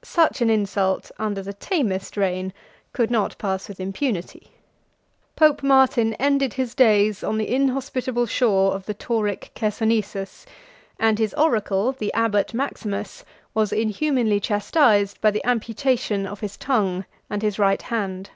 Such 0.00 0.40
an 0.40 0.48
insult 0.48 1.10
under 1.18 1.42
the 1.42 1.52
tamest 1.52 2.16
reign 2.16 2.54
could 2.94 3.10
not 3.10 3.36
pass 3.36 3.68
with 3.68 3.80
impunity. 3.80 4.50
Pope 5.36 5.62
Martin 5.62 6.14
ended 6.14 6.54
his 6.54 6.74
days 6.74 7.22
on 7.22 7.36
the 7.36 7.54
inhospitable 7.54 8.24
shore 8.24 8.72
of 8.72 8.86
the 8.86 8.94
Tauric 8.94 9.50
Chersonesus, 9.54 10.46
and 10.98 11.18
his 11.18 11.34
oracle, 11.34 11.92
the 11.92 12.14
abbot 12.14 12.54
Maximus, 12.54 13.26
was 13.52 13.74
inhumanly 13.74 14.40
chastised 14.40 15.20
by 15.20 15.30
the 15.30 15.44
amputation 15.44 16.26
of 16.26 16.40
his 16.40 16.56
tongue 16.56 17.04
and 17.28 17.42
his 17.42 17.58
right 17.58 17.82
hand. 17.82 18.30